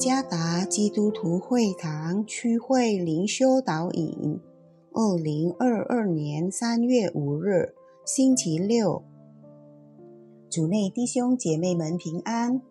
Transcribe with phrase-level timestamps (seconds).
[0.00, 4.40] 加达基督徒会堂区会灵修导引，
[4.94, 7.74] 二零二二年三月五日，
[8.06, 9.02] 星期六。
[10.48, 12.62] 主内弟兄姐妹们平安。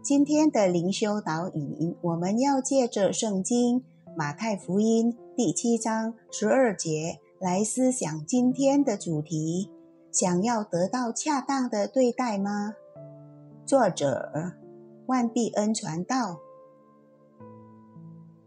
[0.00, 3.82] 今天的灵修导引，我们要借着圣经
[4.16, 9.72] 马太福音第七章十二节来思想今天的主题：
[10.12, 12.74] 想要得到恰当的对待吗？
[13.66, 14.52] 作者
[15.06, 16.38] 万必恩传道。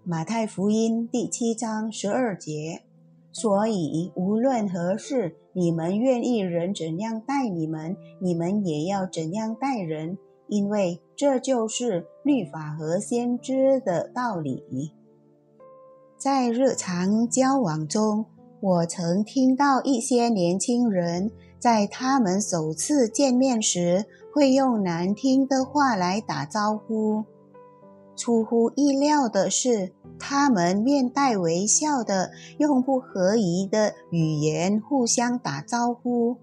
[0.05, 2.83] 马太福音第七章十二节，
[3.31, 10.17] 所以无论何事，你们愿意人怎样待你们，你们也要怎样待人，
[10.47, 14.93] 因为这就是律法和先知的道理。
[16.17, 18.25] 在日常交往中，
[18.61, 27.25] 我曾听到一些年轻人在他们首次见面时，会用难听的话来打招呼。
[28.19, 36.35] 出乎意料的是，他们面带微笑的用不合宜的语言互相打招呼。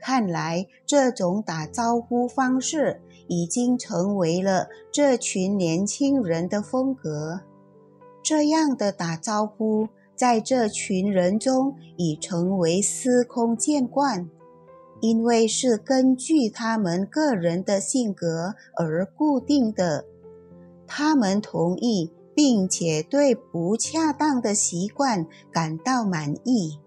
[0.00, 7.40] 看来，这种打招呼方式已经成为了这群年轻人的风格。
[8.22, 14.30] 这样的打招呼在这群人中已成为司空见惯，
[15.02, 20.06] 因为是根据他们个人的性格而固定的。
[20.88, 26.80] 他们同意，并且对不恰当的习惯感到满意。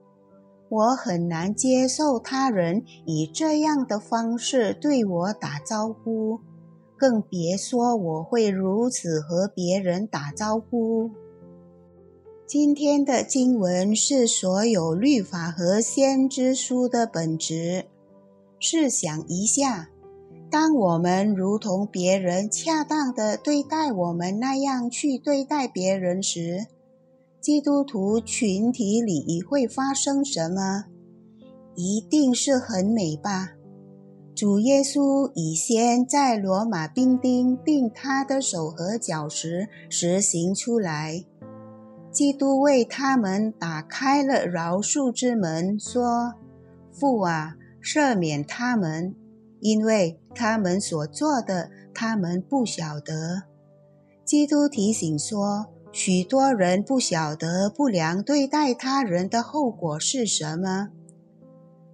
[0.69, 6.39] 我很难接受他人以这样的方式对我打招呼，
[6.97, 11.11] 更别说我会如此和别人打招呼。
[12.47, 17.85] 今天的经文是所有律法和先知书的本质。
[18.59, 19.90] 试想一下。
[20.51, 26.67] 当我们如同别人恰当的对待我们那样去对待别人时，
[27.39, 30.83] 基督徒群体里会发生什么？
[31.75, 33.51] 一定是很美吧？
[34.35, 41.23] 主耶稣已先在罗马兵丁钉他的手和脚时实行出来。
[42.11, 46.33] 基督为他们打开了饶恕之门，说
[46.91, 49.15] ：“父啊，赦免他们。”
[49.61, 53.43] 因为他们所做的，他们不晓得。
[54.25, 60.89] 基督提醒说，许多人不晓得不良对待他人的后果是什么。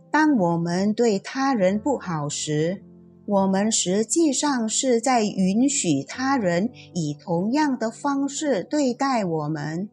[0.10, 2.84] 当我们对他人不好时，
[3.26, 9.90] 我们实际上是在允许他人以同样的方式对待我们。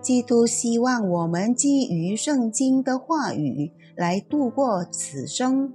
[0.00, 5.72] 基督希望我们基于圣经的话语来度过此生。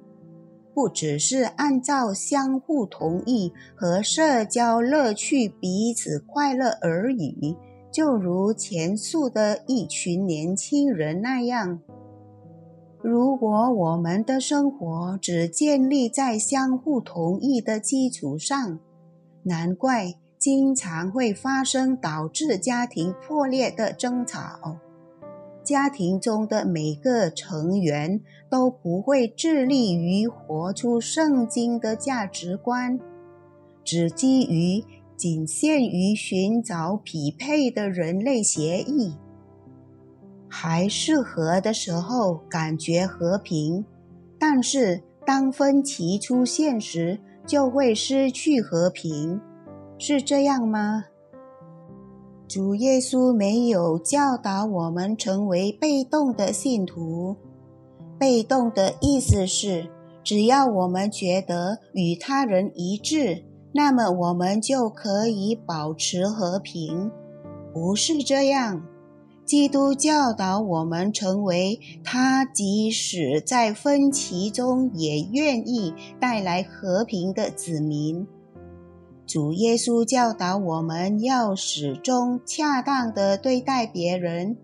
[0.73, 7.55] 不只是按照相互同意和社交乐趣彼此快乐而已，
[7.91, 11.79] 就如前述的一群年轻人那样。
[13.01, 18.79] 如果我们的生活只建立在相互同意的基础上，
[19.43, 24.77] 难怪经常会发生导致家庭破裂的争吵。
[25.63, 32.99] 家庭中的每个成员都不会致力于活出圣经的价值观，
[33.83, 34.83] 只基于
[35.15, 39.15] 仅限于寻找匹配的人类协议，
[40.47, 43.85] 还适合的时候感觉和平，
[44.39, 49.39] 但是当分歧出现时，就会失去和平，
[49.97, 51.05] 是这样吗？
[52.49, 57.35] 主耶稣没有教导我们成为被动的信徒。
[58.17, 59.87] 被动的意思是，
[60.23, 67.11] 只要我们觉得与他人一致，那么我们就可以保持和平。
[67.71, 68.81] 不是这样。
[69.45, 78.25] 基督教导我们成为他即使在分歧中也愿意带来和平的子民。
[79.29, 84.57] 主耶稣教导我们要始终恰当的对待别人，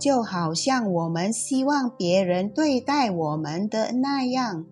[0.00, 4.66] 就好像我们希望别人对待我们的那样。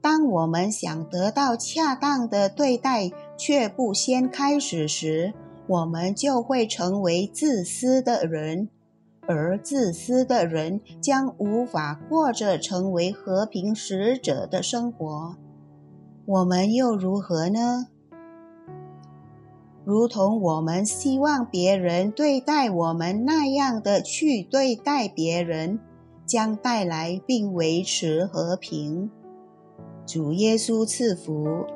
[0.00, 5.34] 当我们想得到恰当的对待，却不先开始时，
[5.66, 8.68] 我们就会成为自私的人，
[9.26, 15.34] 而自私的人将无法过着成为和平使者的生活。
[16.26, 17.88] 我们又如何呢？
[19.90, 25.80] 如同我们希望别人对待我们那样的去对待别人，
[26.24, 29.10] 将带来并维持和平。
[30.06, 31.66] 主耶稣赐福。